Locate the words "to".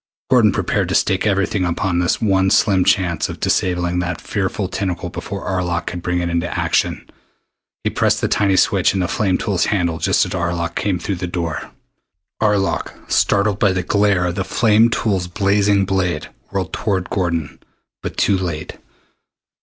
0.89-0.95